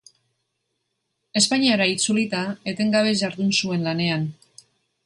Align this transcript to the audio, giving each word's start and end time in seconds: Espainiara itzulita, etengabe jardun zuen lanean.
Espainiara 1.41 1.87
itzulita, 1.91 2.41
etengabe 2.73 3.17
jardun 3.21 3.55
zuen 3.61 3.89
lanean. 3.91 4.29